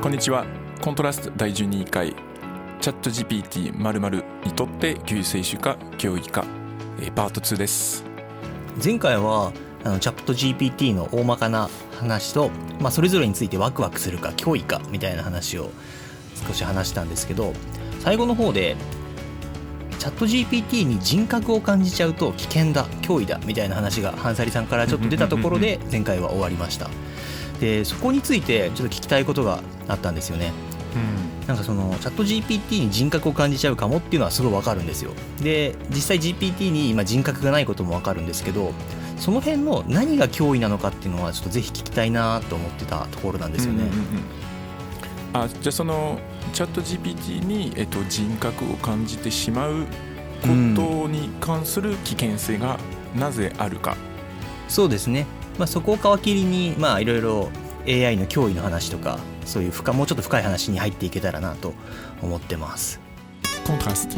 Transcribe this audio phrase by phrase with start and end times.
[0.00, 0.46] こんにちは。
[0.80, 2.14] コントラスト第12回。
[2.80, 6.44] チャット GPT○○ にとって救世主か教育か
[7.00, 8.04] えーパート2です。
[8.82, 9.52] 前回は
[9.82, 11.68] あのチャット GPT の大まかな
[11.98, 15.72] 話と、まあ、それぞれについてワクワクするか脅威かみたいな話を
[16.46, 17.52] 少し話したんですけど
[17.98, 18.76] 最後の方で
[19.98, 26.88] チャット GPT に人格を感じちゃうと危険だ脅威だみたいな話がハンサリさんからちょっと出たところで前回は終わりました
[27.60, 30.52] でそこについてちょっと聞きたいことがあったんですよね。
[31.46, 35.12] なんかそのチャット GPT に人格を感じちゃうかもっていうのはすごいわかるんですよ。
[35.42, 38.72] で実際 GPT に今人格がないこともわかるんですけど
[39.16, 44.04] その辺の何が脅威なのかっていうのはちょっとぜひ聞きたいなと思ってたところなんですよね、うんうんうん
[45.32, 46.18] あじゃあその
[46.52, 49.84] チャット GPT に、えっと、人格を感じてしまう
[50.40, 52.78] ことに関する危険性が
[53.14, 53.96] なぜあるか、
[54.68, 55.26] そうですね、
[55.58, 57.50] まあ、そこを皮切りにまあいろいろ
[57.86, 61.74] AI の脅威の話とかそういう深もうちょっと深い話に入っていけたらなと
[62.22, 63.00] 思ってます。
[63.66, 64.16] コントラスト。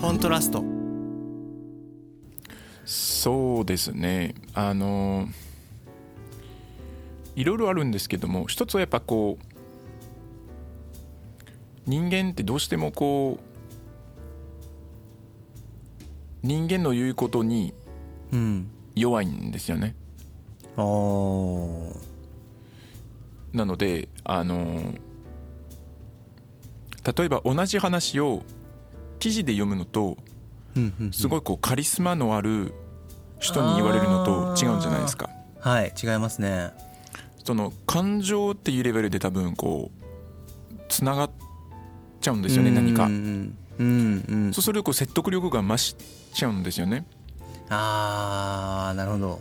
[0.00, 0.64] コントラスト。
[2.84, 4.34] そうですね。
[4.54, 5.28] あの
[7.36, 9.44] いろいろあるんですけども一つはやっぱこう
[11.86, 13.44] 人間ってどうしてもこう
[16.46, 17.74] 人間の言うことに
[18.32, 18.70] うん。
[18.94, 19.96] 弱いんですよね
[20.76, 20.82] な
[23.64, 24.94] のであの
[27.16, 28.42] 例えば同じ話を
[29.18, 30.16] 記事で読むのと
[31.12, 32.72] すごいこうカリスマのある
[33.38, 35.30] 人に言われるのと違うんじゃないですか。
[35.60, 36.72] はい違いますね。
[37.44, 41.30] その感情っていうレベルで多分こうつながっ
[42.20, 43.04] ちゃうんですよねうん何か。
[43.04, 44.52] うんうんうん。
[44.52, 45.94] そうするとこう説得力が増し
[46.32, 47.06] ちゃうんですよね。
[47.68, 49.40] あーなるほど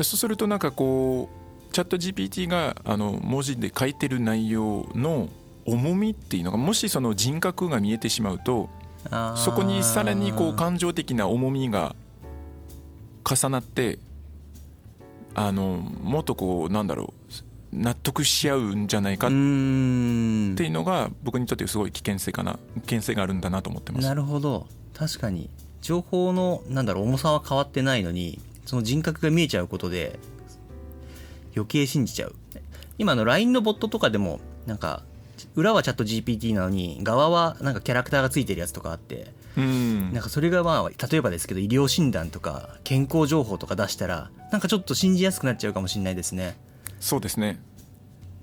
[0.00, 1.28] でそうするとなんかこ
[1.68, 5.28] うチャット GPT があの文字で書いてる内容の
[5.66, 8.70] 重みっていうのがもしその人格が見えてしまうと
[9.36, 11.94] そこにさらにこう感情的な重みが
[13.30, 13.98] 重なって
[15.34, 17.12] あのもっとこうなんだろ
[17.74, 24.06] う納得し合うんじゃないかっていうのが僕にとってすごい危険性かな危険性があるんだなと思ってます。
[24.06, 24.66] なるほど。
[24.94, 25.50] 確かに。
[25.82, 28.38] 情報のなんだろう重さは変わってないのに
[28.70, 30.20] その人格が見えちゃうことで
[31.56, 32.36] 余計信じちゃう。
[32.98, 35.02] 今の LINE のボットとかでもなんか
[35.56, 40.12] 裏はチャット GPT なのに側はなんかキャラクターがついてるやつとかあってうん。
[40.12, 46.56] なんかそれがまあ例えばですけど医療診断とか健康情報とか出したらなんかちょっと信じやすくなっちゃうかもしれないですね。
[47.00, 47.58] そうですね。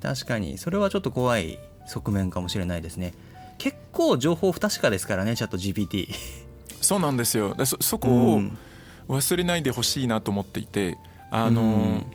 [0.01, 0.57] 確かに。
[0.57, 3.13] それはちょっと怖い側面かもしれないですね。
[3.59, 6.09] 結構情報不確かですからねチャット GPT
[6.81, 7.55] そうなんですよ。
[7.55, 8.57] でそそこうをん
[9.07, 10.97] 忘れないでほしいなと思っていて
[11.31, 12.05] あの、うん。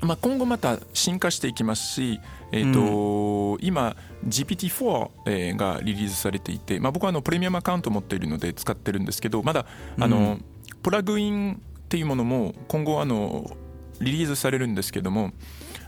[0.00, 2.20] まあ、今後また進化していきますし、
[2.52, 3.96] えーと今
[4.28, 9.66] GPT-4 えーがリリースされていて、まあ、僕はあのプレミアムアカウント持っているので使ってるんですけどまだ
[9.98, 10.44] あの、うん
[10.80, 13.50] プラグインっていうものも今後あの
[14.00, 15.32] リリースされるんですけども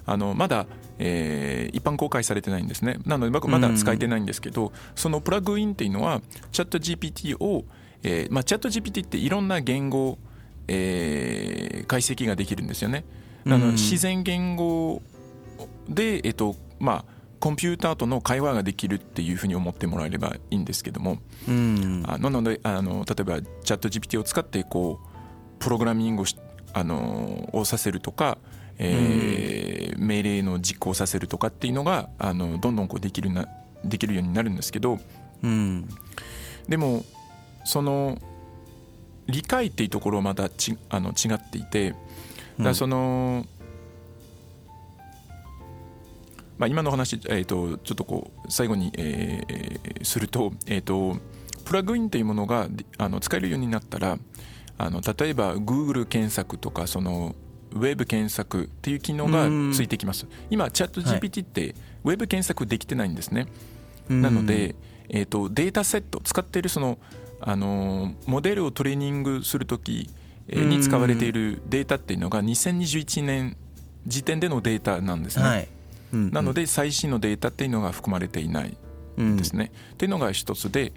[0.05, 0.67] あのまだ、
[0.99, 2.99] えー一般公開されてないんですね。
[3.07, 6.21] なので僕まだ使えてないんですけど、そのプラグインっていうのは
[6.51, 7.65] チャット GPT を、
[8.03, 10.19] えーまあ、チャット GPT っていろんな言語、
[10.69, 13.05] えー解析ができるんですよね。
[13.47, 15.03] あのうん自然言語
[15.89, 21.19] で、えっとまあ、コンピューターとの会話ができるっていうふうに思ってもらえればいいんですけども、
[21.49, 22.03] うん。
[22.07, 25.07] あなのであの例えばチャット GPT を使ってこう
[25.59, 26.37] プログラミングをし
[26.73, 28.39] あのをさせるとか、
[28.79, 33.47] えー命令の実行させるとかっていうのがあのどんどんこうできるな
[33.85, 34.99] できるようになるんですけど。
[35.43, 35.89] うん。
[36.69, 37.05] でも
[37.65, 38.19] その
[39.27, 41.95] 理解っていうところはまたちあの違っていて
[42.59, 43.47] だその、
[46.59, 51.17] まあ、今の話、えー、とちょっとこう最後に、えーすると,、えー、と
[51.65, 54.19] プラグインというものがであの使えるようになったら
[54.79, 57.35] あの例えば Google 検索とかその
[57.73, 60.27] ウェブ検索っていう機能がついてきます。
[60.51, 63.47] 今チャット GPT ってウェブ検索できてないんですね、
[64.09, 64.75] なので、
[65.09, 66.99] えー、とデータセット使っているその、
[67.41, 70.11] あのーモデルをトレーニングするとき
[70.49, 73.57] えーに使われているデータっていうのが2021年
[74.07, 75.69] 時点でのデータなんですね、はい。
[76.13, 76.31] うん。
[76.31, 78.77] なので最新のデータっていうのが含まれていない
[79.17, 79.37] うん。
[79.37, 80.93] ですね、っていうのが一つで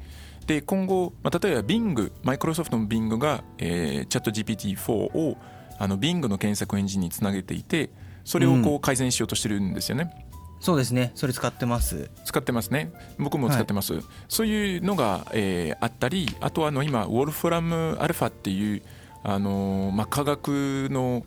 [0.47, 5.37] で今後、まあ、例えば Bing マイクロソフトの Bing が、えー、チャット GPT-4 を
[5.79, 7.89] あの Bing の検索エンジンにつなげていて
[8.25, 10.27] それをこう改善しようとしてるんですよね、
[10.63, 11.11] そうですね。
[11.13, 12.09] それ使ってます。
[12.23, 12.93] 使ってますね。
[13.19, 13.95] 僕も使ってます、
[14.29, 18.81] そういうのが、えーあったりあとはあの今ウォルフラムアルファっていう
[19.23, 21.25] あのー、まあ、科学の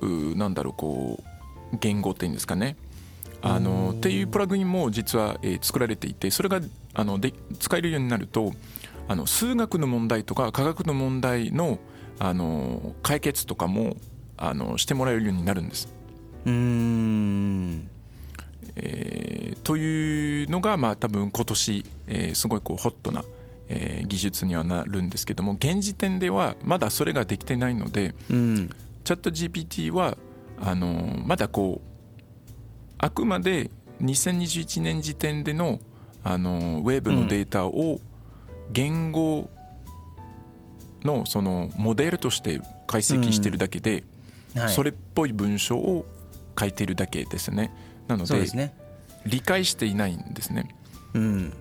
[0.00, 1.22] うなんだろうこ
[1.74, 2.76] う言語っていうんですかね。
[3.42, 6.62] あのっていうプラグインも実は、えー作られていてそれが
[6.94, 8.54] あので使えるようになると
[9.08, 11.78] あの数学の問題とか科学の問題の
[12.18, 13.98] あの解決とかも
[14.38, 15.92] あのしてもらえるようになるんです。
[16.46, 17.90] うーん
[18.76, 23.24] えーというのが、まあ、多分今年、えーすごいこうホットな、
[23.68, 28.70] えー技術にはなるんですけども現時点ではまだそれができてないのでうん。
[29.04, 30.16] チャット GPT は
[30.60, 31.88] あのまだこう
[32.98, 33.70] あくまで
[34.02, 35.80] 2021年時点での
[36.24, 38.00] あのウェブのデータを
[38.70, 39.48] 言語
[41.04, 44.04] のそのモデルとして解析してるだけで、
[44.54, 44.68] はい。
[44.70, 46.04] それっぽい文章を
[46.58, 47.70] 書いてるだけですね
[48.08, 48.74] なのでね。
[49.26, 50.74] 理解していないんですね。
[51.14, 51.52] うん。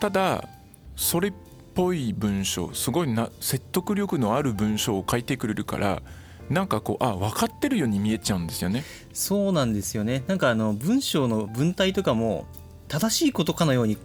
[0.00, 0.48] ただ
[0.96, 1.32] それっ
[1.74, 6.02] ぽい文章すごいな説得力のある文章を書いてくれるから
[6.48, 8.84] なんかこうあ分かってるように見えちゃうんですよね。
[9.12, 10.24] そうなんですよね。
[10.26, 12.46] なんかあの文章の文体とかも
[12.88, 13.96] 正しいことかのように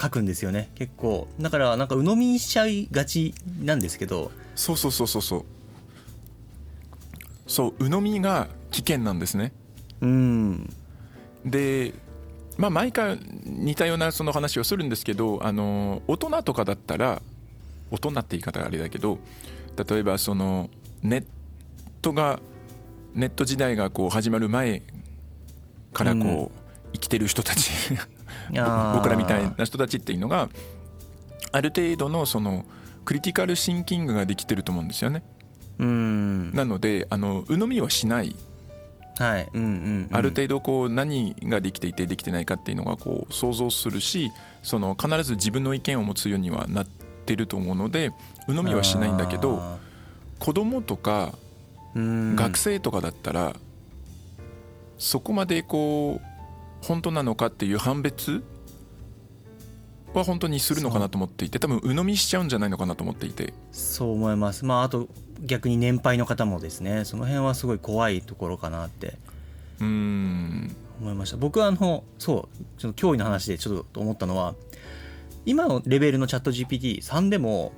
[0.00, 0.70] 書くんですよね。
[0.74, 1.28] 結構。
[1.40, 4.30] だからなんか鵜呑みにしちゃいがちなんですけど。
[4.54, 5.44] そうそうそうそうそう。
[7.48, 9.52] そう鵜呑みが危険なんですね。
[10.00, 10.70] うん
[11.46, 11.94] で
[12.58, 17.22] まあ毎回似たようなその話をするんですけどあの大人とかだったら
[17.90, 19.18] 大人って言い方があれだけど
[19.88, 20.68] 例えばその
[21.02, 21.24] ネッ
[22.02, 22.40] トが
[23.14, 24.82] ネット時代がこう始まる前
[25.92, 26.66] からこう、うん。
[26.96, 27.70] 生きてる人たち
[28.94, 30.48] 僕らみたいな人たちっていうのが
[31.52, 32.64] ある程度のその
[33.04, 35.22] クリティカルシンキングができてると思うんですよね。
[35.78, 36.52] うん。
[36.54, 38.34] なのであの鵜呑みはしない
[39.18, 39.48] はい。
[39.52, 44.30] うんうん、うん、ある程度こう何ができていてできてないかっていうのがこう想像するし
[44.62, 48.12] その必ず自分の意見を持つようにはなってると思うので
[48.46, 49.78] 鵜呑みはしないんだけどあ
[50.38, 51.32] 子供とか
[51.94, 53.56] 学生とかだったら
[54.98, 58.44] そこまでこう本当なのかっていう判別
[60.18, 63.54] は本当にするのかなと思っていて多分鵜呑みしちゃうんじゃないのかなと思っていて。
[63.72, 64.64] そう思います。
[64.64, 65.08] まああと
[65.40, 67.04] 逆に年配の方もですね。
[67.04, 69.18] その辺はすごい怖いところかなって。
[69.80, 70.76] うーん。
[71.00, 71.36] 思いました。
[71.36, 74.54] 僕はあのそうちょっと脅威の話でちょっと思ったのは
[75.44, 77.72] 今のレベルのチャット GPT3 でも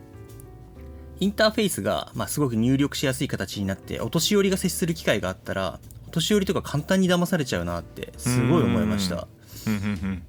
[1.20, 9.26] インターフェースが、まあ、すごく入力しやすい形になってお年寄りが接する機会があったらお年寄りとか簡単に騙されちゃうなってすごい思いました。
[9.66, 10.22] うん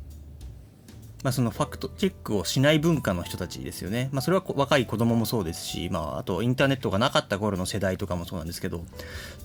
[1.24, 8.86] まあ、そのファクトチェックをしない文化の人たちですよね、まあ、それはこ若い子供もそうですし、まあ、あとインターネットがなかった頃の世代とかもそうなんですけど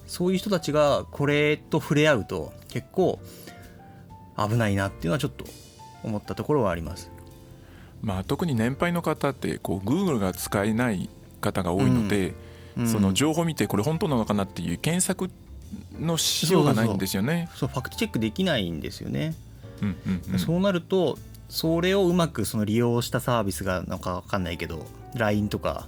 [0.06, 3.18] そういう人たちがこれと触れ合うと結構
[4.36, 5.44] 危ないなっていうのはちょっと
[6.04, 7.10] 思ったところはあります。
[8.02, 11.08] まあ、特に年配の方ってこう Google が使えない
[11.40, 12.34] 方が多いので、
[12.76, 12.88] うん。
[12.88, 15.30] その情報を見てこれ本当なのかなっていう検索
[15.98, 17.48] のしようがないんですよね。
[17.54, 19.34] そうファクトチェックできないんですよね、
[19.80, 20.38] うんうんうん。
[20.38, 21.16] そうなると
[21.54, 24.84] それをうまくその利用したサービスがなんか分かんないけど
[25.14, 25.86] LINE とか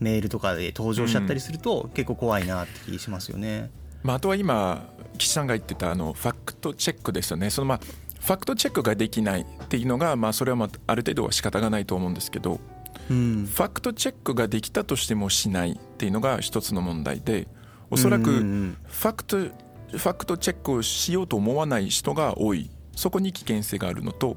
[0.00, 3.70] メールとかで登場しちゃったりすると結構怖いなって気しますよね。
[4.02, 4.86] まあ、あとは今
[5.16, 7.48] 岸さんが言ってたあのファクトチェックですよね。
[7.48, 7.80] そのまあ
[8.20, 12.60] ファクトチェックができないっていうのが、まあ、それはまあある程度は仕方がないと思うんですけど
[13.08, 13.48] うん。
[13.50, 17.48] ファクトチェックができたとしてもしないっていうのが一つの問題で
[17.90, 18.76] おそらくうんうん。
[18.86, 24.36] ファクトファクトチェックをしようと思わない人が多いそこに危険性があるのと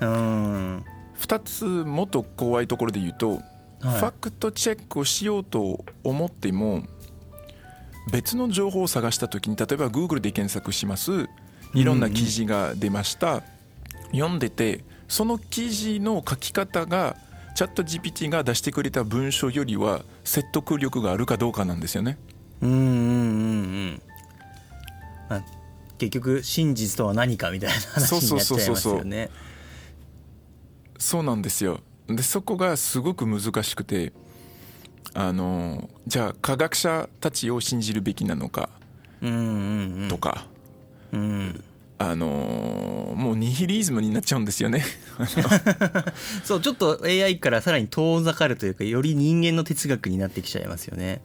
[0.00, 0.84] うん。
[1.18, 3.40] 2つもっと怖いところで言うと、はい。
[3.40, 6.82] ファクトチェックをしようと思っても
[8.10, 11.28] 別の情報を探した時に例えば Google で検索します
[11.74, 13.42] いろんな記事が出ました、
[14.12, 17.16] 読んでてその記事の書き方が
[17.54, 22.18] チャット GPT が出してくれた文章よりは説得力があるかどうかなんですよね。
[22.60, 22.90] うんうんうんう
[23.92, 24.02] ん。
[25.28, 25.44] まあ
[25.98, 29.30] 結局真実とは何かみたいな話になっちゃいますよね。
[30.98, 31.80] そうなんですよ。
[32.06, 34.12] でそこがすごく難しくて
[35.14, 38.68] あのじゃあ科学者たちを信じるべきなのか
[39.22, 40.08] うんうんうん。
[40.08, 40.46] とか、
[41.12, 41.64] うん。
[41.96, 44.84] あのもうニヒリズムになっちゃうんですよね。
[46.44, 51.22] そうちょっと AI からさらに遠ざかるというかより人間の哲学になってきちゃいますよね。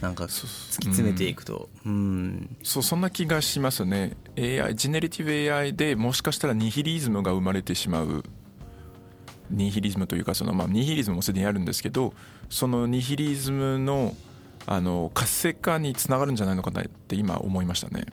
[0.00, 0.46] なんか突
[0.80, 1.68] き詰めていくと。
[1.84, 2.56] うん。
[2.62, 4.16] そうそんな気がしますね。
[4.36, 8.24] AI ジェネリティブ AI でもしかしたらニヒリズムが生まれてしまう。
[9.50, 12.14] ニヒリズムというかその、まあ、ニヒリズムもすでにあるんですけど
[12.48, 14.14] そのニヒリズムの
[14.66, 18.06] あの活性化につながるんじゃないのかなって今思いましたね。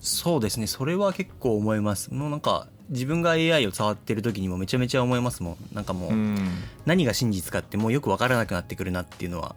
[0.00, 0.66] そうですね。
[0.66, 2.12] それは結構思います。
[2.12, 5.56] もうなんか自分が AI を触ってる時にもめちゃめちゃ思いますもん。
[5.72, 6.36] なんかもううん。
[6.86, 9.56] 何が真実かってもうよく分からなくなってくるなっていうのは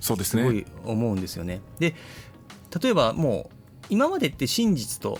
[0.00, 1.60] そうですねすごい思うんですよね。
[1.78, 1.94] で
[2.82, 3.56] 例えばもう
[3.90, 5.18] 今までって真実と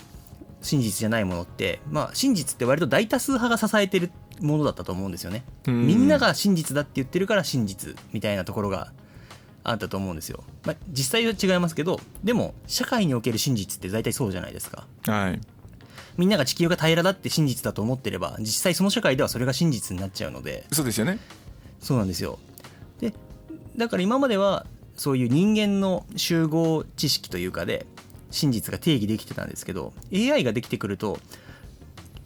[0.61, 5.43] 真実じゃないものって、まあ、真実って割と大多数派が支えてるものだったと思うんですよね。
[5.67, 8.91] うんみんなが真実だって言ってるから真実みたいなところが
[9.63, 10.43] あったと思うんですよ。
[10.65, 14.87] まあ、実際は違いますけどでも社会における真実って大体そうじゃないですか。
[15.03, 15.41] はい
[16.17, 21.19] みんなが地球が平らだって真実だと思ってれば実際その社会ではそれが真実になっちゃうのでそうですよね
[21.79, 22.37] そうなんですよ。
[22.99, 23.13] で
[23.75, 27.85] だから今まではそういう人間の集合知識というかで
[28.29, 31.19] 真実が定義できてたんですけど AI ができてくると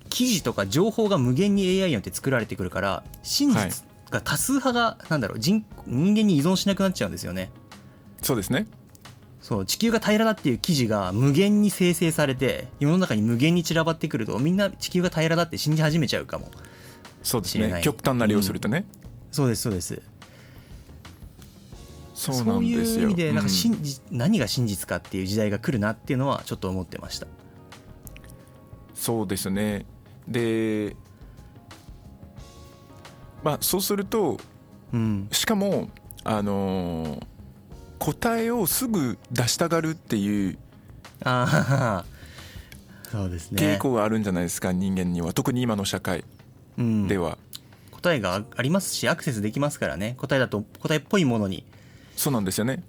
[0.09, 7.51] 記事とか情報が無限に AI によって作られてくるから真はい実が多数派がなんだろう人人間に依存しなくなっちゃうんですよね。
[8.21, 8.67] そうですね。
[9.41, 16.49] そう地球が平らだっていう記事が無限に生成されて世の中に無限に散らばってくるとみんな地球が平らだって信じ始めちゃうかも。
[17.21, 17.81] そうですね。
[17.83, 18.85] 極端な例をするとね、
[19.31, 20.01] そうですそうです
[22.15, 23.01] そうなんいですよ。
[23.01, 23.49] う意味でなんかうん。
[23.49, 27.27] 真実何が真実かっていう時代が来るなっていうのはちょっと思ってました。
[28.95, 29.85] そうですね。
[30.27, 30.95] で
[33.43, 34.39] まあそうすると
[34.93, 35.27] うん。
[35.31, 35.89] しかも
[36.23, 37.25] あのー
[37.97, 40.57] 答えをすぐ出したがるっていう
[41.23, 42.05] ああ
[43.09, 43.61] そうですね。
[43.61, 45.31] 傾向があるんじゃないですか、人間には。
[45.33, 46.25] 特に今の社会
[46.77, 47.07] うん。
[47.07, 47.37] では、
[47.91, 50.15] 答えがありますしアクセスできますからね。
[50.17, 51.65] 答えだと答えっぽいものに、
[52.15, 52.83] そうなんですよね、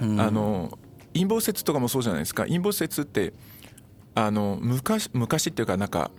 [0.00, 0.20] うん。
[0.20, 0.78] あの
[1.14, 2.44] 陰謀説とかもそうじゃないですか。
[2.44, 3.32] 陰謀説って
[4.14, 6.10] あの昔昔っていうかなんか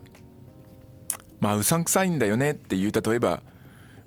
[1.39, 3.41] まあうさんくさいんだよねっていう例えば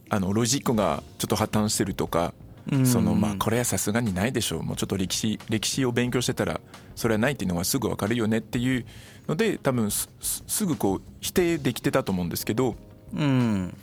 [0.08, 2.34] あのロジックがちょっと破綻してるとか、
[2.70, 2.86] うん。
[2.86, 4.62] そのまあこれはさすがにないでしょう。
[4.62, 6.60] もうちょっと歴史歴史を勉強してたら
[6.96, 8.84] それはないっていうのがすぐ分かるよねっていう
[9.28, 12.74] ので多分すぐこう否定できてたと思うんですけど
[13.14, 13.74] うん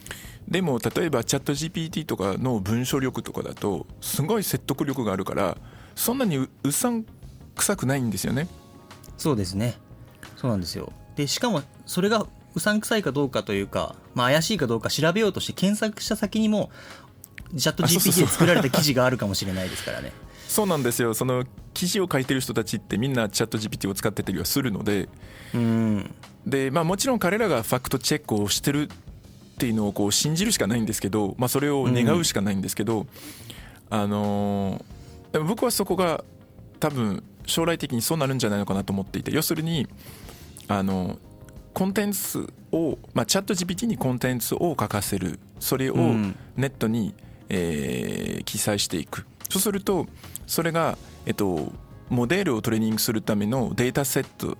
[0.47, 5.57] でも例えばチャット GPT とかの文章力とかだとすごい説得力があるから
[5.95, 7.05] そんなにううさん
[7.55, 8.47] くさくないんですよね。
[9.17, 9.75] そうですね。
[10.35, 10.93] そうなんですよ。
[11.15, 12.25] でしかもそれが
[12.55, 16.69] うさんくさいかどうかというか、まあ、怪しいかどうか調べようとして検索した先にも
[17.57, 20.11] チャット GPT で作られた記事があるかもしれないですからね。
[20.47, 21.13] そうなんですよ。
[21.13, 25.09] その記事を書いてる人たちってみんなチャット GPT を使ってたりはするので。
[25.53, 26.15] うん。
[26.45, 28.89] で、まあ、もちろん彼らがファクトチェックをしてる
[29.57, 33.07] っていうのをこう信じるしかないんですけど、まあ、それを願うしかないんですけど、
[33.89, 36.23] あのーでも僕はそこが
[36.79, 39.87] 多分将来的にそうなるんじゃないのかなと思っていて要するに
[40.69, 41.17] あの
[41.73, 45.39] コンテンツを、まあ、チャット GPT にコンテンツを書かせる。
[45.59, 46.35] それをうん。
[46.55, 47.15] ネットに、
[47.49, 49.25] えー記載していく。
[49.49, 50.05] そうすると
[50.45, 51.73] それが、えっと、
[52.09, 54.57] モデルをトレーニングするためのデータセット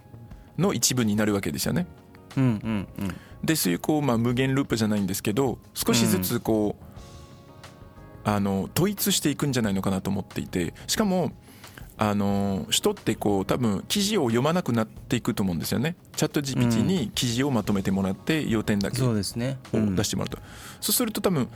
[0.57, 1.85] の一部になるわけですよね。
[2.35, 11.31] うんうんうんでそういうこう、まあ、無限ループじゃないんですけど少しずつこう、あの統一していくんじゃないのかなと思っていてしかも
[11.99, 15.95] あの人ってこう多分記事を読まなくなっていくと思うんですよね。
[16.15, 19.13] チャット GPT に記事をまとめてもらって要点だけを
[19.73, 19.95] うん。
[19.95, 20.37] 出してもらうと、
[20.79, 21.47] そうすると多分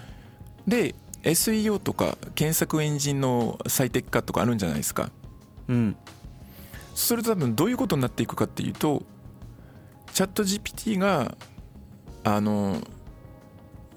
[0.67, 5.11] で SEO とか検索エンジンの最適化とかあるんじゃないですか。
[5.67, 5.95] うん。
[6.95, 9.03] そうすると多分どういうことになっていくかっていうと
[10.13, 11.37] チャット GPT が
[12.23, 12.81] あの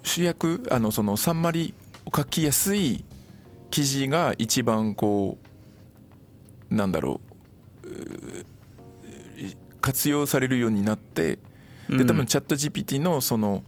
[0.02, 1.75] 主役あのそのサンマリ
[2.07, 3.04] を書きやすい
[3.71, 5.38] 記事が一番こ
[6.71, 7.21] うなんだろ
[7.85, 7.85] う
[9.81, 11.38] 活用されるようになって
[11.90, 13.62] で多分チャット GPT のその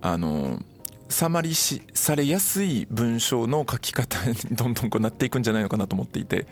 [0.00, 0.60] あの
[1.08, 6.46] サマリしされやすい文章の書き方に どんどんこうなっていくんじゃないのかなと思っていて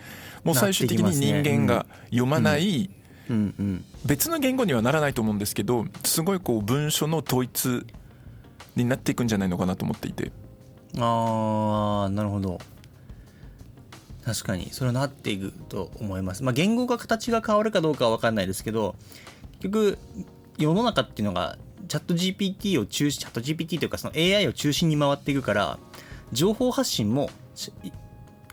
[0.44, 2.90] もう最終的に人間が読まない
[3.30, 3.84] うんうん。
[4.04, 7.86] 別の言語にはならないと思うんですけどすごいこう文書の統一
[8.76, 10.32] になっていくんじゃないのかなと思っていて。
[10.98, 12.58] ああなるほど。
[14.24, 14.70] 確かに。
[14.72, 16.42] それはなっていくと思います。
[16.42, 18.96] まあ言語が形が変わるかどうかは分かんないですけど
[19.60, 19.98] 結局
[20.58, 21.56] 世の中っていうのが
[21.88, 25.78] チャット GPT を中心チャット GPT というかその AI を中心に回っていくから
[26.32, 27.30] 情報発信も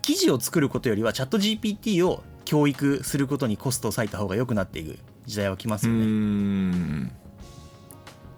[0.01, 6.05] 記事を作ることよりはチャット GPT を教育することにコストを割いた方が良くなっていく時代は来ますよね。
[6.05, 7.11] ん。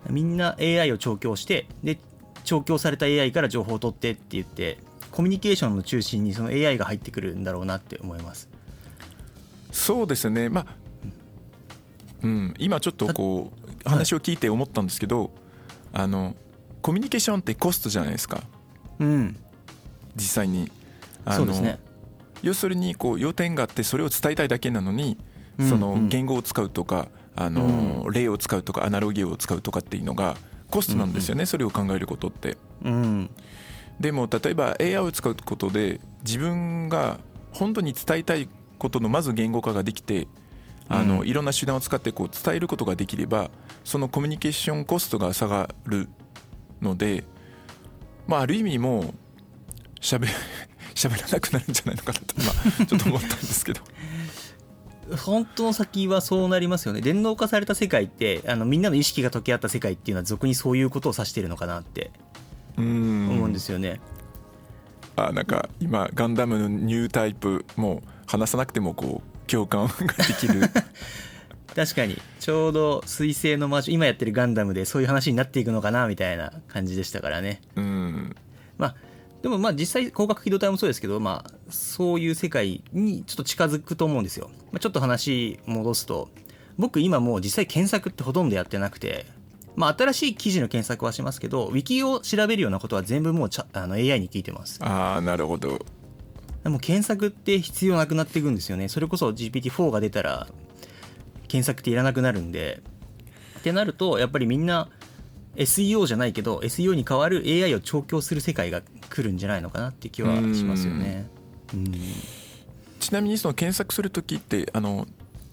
[0.09, 1.99] みんな AI を調教してで
[2.43, 4.79] 調教された AI から情報を取ってって言って
[5.11, 8.49] コミュニケーションの中心にその AI が入ってくるんだろうなって思います。
[9.71, 10.49] そうですね。
[10.49, 10.65] まあ
[12.23, 12.55] うん。
[12.57, 13.53] 今ちょっとこ
[13.85, 15.29] う話を聞いて思ったんですけど
[15.93, 16.35] あの
[16.81, 18.41] コミュニケーションってコストじゃないですか。
[18.97, 19.37] うん。
[20.15, 20.71] 実際に。
[21.25, 21.88] あのそうですね
[22.41, 25.17] 要するにこう要点があってそれを伝えたいだけなのに
[25.57, 26.09] うんそのうん。
[26.09, 30.37] 言語を使うとかあの例を使うとかアナロギーを使うとかっていうのが
[30.69, 32.57] コストなんですよねそれを考えることって。
[32.83, 33.29] うん。
[33.99, 37.19] でも例えば AI を使うことで自分が
[37.51, 40.27] 本当に伝えたいことのまず言語化ができて
[40.87, 41.27] あの、うん。
[41.27, 43.51] いろんな手段を使ってこう伝えることができれば
[43.83, 46.07] そのコミュニケーションコストが下がる
[46.81, 47.25] ので、
[48.27, 49.13] まあ、ある意味もう
[49.99, 50.27] しゃべ
[50.99, 52.51] 喋らなくなるんじゃないのかなと今
[52.85, 53.81] ちょっと思ったんですけど。
[55.17, 57.01] 本当の先はそうなりますよね。
[57.01, 62.11] 電脳化された世界ってあのみんなの意識が溶け合った世界っていうのは俗にそういうことを指してるのかなって。
[62.77, 63.29] うん。
[63.31, 63.99] 思うんですよね、
[65.15, 69.93] あなんか今ガンダムのニュータイプもう話さなくてもこう共感が
[70.25, 70.61] できる。
[71.75, 72.21] 確かに。
[72.39, 77.61] ちょうど彗星の魔女今やってるガンダムでそういう話になっていくのかなみたいな感じでしたからね。
[77.75, 78.35] うん。
[78.77, 78.95] まあ
[79.41, 86.29] でもまあ実際広角機動隊もそうですけどまあそういう世界にちょっと近づくと思うんですよ、まあ、ちょっと話戻すと
[86.77, 89.25] 僕今もう実際検索ってほとんどやってなくて
[89.75, 94.79] まあ新しい記事の検索はしますけどウィキを調べるようなことは全部もうちゃあの AI に聞いてます。
[94.83, 95.79] ああなるほど。
[96.63, 98.89] でも検索って必要なくなっていくんですよね。
[98.89, 100.47] それこそ GPT-4 が出たら
[101.47, 102.81] 検索っていらなくなるんで。
[103.59, 104.87] ってなるとやっぱりみんな
[105.59, 111.27] SEO じゃないけど SEO に代わる AI を調教する世界が来るんじゃないのかなって気はしますよね。
[111.73, 111.91] うん。
[112.99, 115.05] ちなみにその検索するときってあの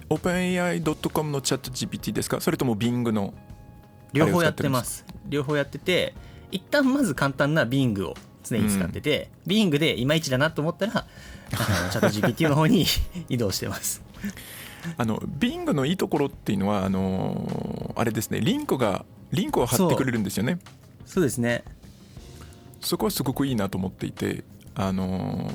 [0.08, 2.40] OpenAI.com のチャット GPT ですか？
[2.40, 3.34] それとも Bing の
[4.12, 5.04] 両方やってます。
[5.28, 6.14] 両方やってて
[6.50, 11.06] 一旦まず簡単な Bing を常に使ってて、Bing でいまいちだなと思ったらあ
[11.84, 12.86] のチャット GPT の方に
[13.28, 14.02] 移動してます。
[14.96, 20.58] あの Bing のいいところっていうのはあのあれですねリンクがリンクを貼ってくれるんですよね。
[21.04, 21.24] そう。
[21.24, 21.64] ですね。
[22.80, 25.50] そこはすごくいいなと思っていてあの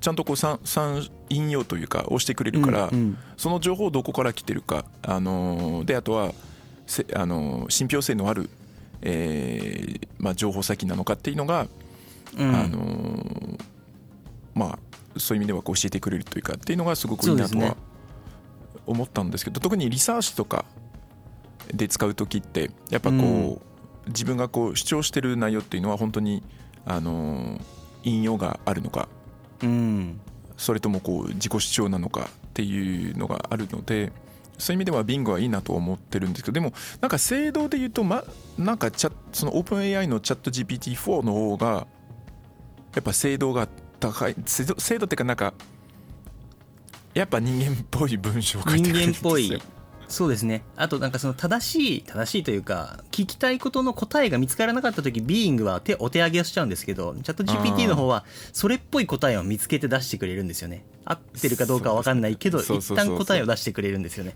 [0.00, 3.18] ちゃんとこう三三引用というか押してくれるから、うんうん。
[3.36, 6.32] その情報どこから来てるかあのであとは
[6.86, 8.50] せあの信憑性のある、
[9.02, 11.66] えーまあ、情報先なのかっていうのが、
[12.36, 12.54] うん。
[12.54, 13.58] あの
[14.54, 14.78] まあ
[15.18, 17.76] そういう意味ではこう教えてくれるというかっていうのがすごくいいなとは
[18.86, 20.64] 思ったんですけど特にリサーチとか
[21.72, 23.60] で使う時ってやっぱこう、うん。
[24.06, 26.42] 自分がこう主張してる内容っていうのは本当に
[26.84, 27.60] あの
[28.02, 29.08] 引用があるのか
[29.62, 30.20] うん。
[30.56, 34.12] それともこう自己主張なのかっていうのがあるので
[34.58, 38.24] そういう意味では Bing はいいなと思ってるんですけどでもなんか精度で言うと、ま、
[38.58, 41.86] なんかチャその OpenAI のチャット GPT-4 の方が
[42.94, 43.68] やっぱ精度が
[44.00, 45.54] 高い精度精度っていうかなんか
[47.14, 49.30] やっぱ人間っぽい文章を書いてるんですよ。
[49.30, 49.62] 間っぽい
[50.10, 50.64] そうですね。
[50.76, 60.84] あとなんかその正しい正しいというか聞きたいことの答えが見つからなかった時ビーイングは手お手上げをしちゃうんですけどチャット GPT の方はそれっぽい答えを見つけて出してくれるんですよね。
[61.04, 64.34] 合ってるかどうかは分かんないけど一旦答えを出してくれるんですよね。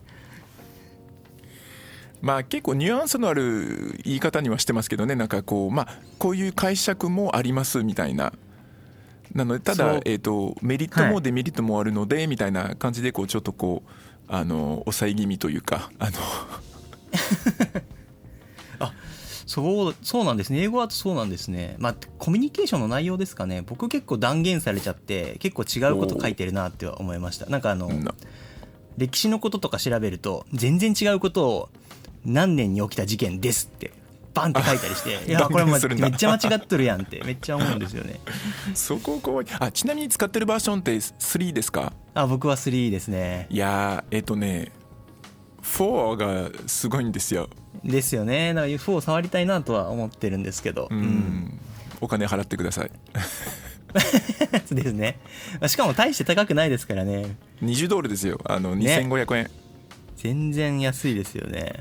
[2.22, 5.16] まあ結構ニュアンスのある言い方にはしてますけどね。
[5.16, 8.32] なんかこうまあこういう解釈もありますみたいな。
[9.34, 13.90] なのでただえー、とメリットもデメリットもあるので、みたいな感じでこうちょっとこう
[14.28, 16.16] あの抑え気味というかあの
[19.46, 20.62] そうそうなんですね。
[20.62, 21.76] 英語だとそうなんですね。
[21.78, 23.62] まあコミュニケーションの内容ですかね。
[23.62, 27.46] 僕結構断言されちゃって結構違うこと書いてるなって思いました。
[27.46, 28.14] なんかあの、な
[28.96, 31.68] 歴史のこととか調べると全然違うことを
[32.24, 33.92] 何年に起きた事件ですって
[34.34, 38.20] バンって書いたりして いや断これもめっちゃ間違っとるやんってめっちゃ思うんですよね。
[38.74, 41.92] そこ怖いあちなみに使ってるバージョンって3ですか？
[42.14, 43.46] あ僕は3ですね。
[43.50, 44.72] いやーえっ、とね
[45.62, 47.48] 4がすごいんですよ。
[47.84, 48.48] ですよね。
[48.48, 50.88] だから UFO を触りたいなとは思ってるんですけど。
[50.90, 51.60] うん、うん。
[52.00, 52.90] お金払ってください。
[54.68, 55.18] そ うですね。
[55.60, 57.36] まあしかも大して高くないですからね。
[57.62, 58.38] 20ドルですよ。
[58.44, 58.98] あのね。
[59.08, 59.50] 2500円、
[60.16, 61.72] 全然安いですよね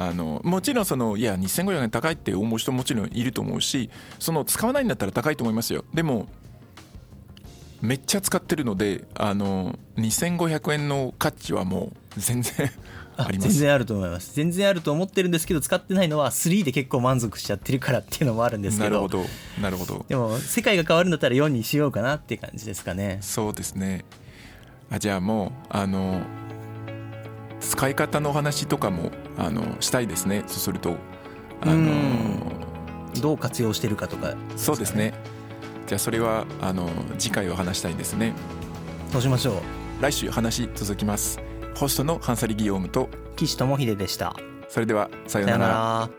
[0.00, 5.84] あのもちろんそのいや2500円高いって思う人もちろんいると思うしその使わないんだったら高いと思いますよ。
[5.92, 6.28] でも
[7.80, 12.70] めっちゃ使ってるのであの2500円の価値はもう全然
[13.16, 13.50] あ あります。
[13.50, 14.36] 全然あると思います。
[14.36, 18.90] 全然あると思ってるんですけど使ってないのは3で結構満足しちゃってるからっていうのもあるんですけど。
[18.90, 19.24] なるほど。
[19.60, 20.06] なるほど。
[20.08, 23.18] でも世界が変わるんだったら4にしようかなっていう感じですかね。
[23.20, 24.04] そうですね。
[24.92, 26.22] あじゃあもうあの
[27.60, 30.44] 使い方の話とかもあのしたいですね。
[30.46, 30.96] そうすると
[31.60, 32.52] あうのん。
[33.20, 34.34] どう活用してるかとか。
[34.56, 35.14] そうですね。
[35.86, 38.34] じゃあそれはあの次回は話したいですね。
[39.10, 40.02] そうしましょう。
[40.02, 41.40] 来週話続きます。
[41.74, 44.36] ホストのハンサリ・ギヨームと岸智秀でした。
[44.68, 46.10] それではさようなら